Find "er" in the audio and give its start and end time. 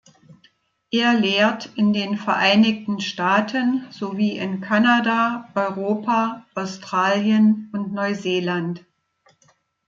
0.89-1.13